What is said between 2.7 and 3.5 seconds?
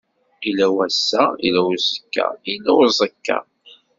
uẓekka.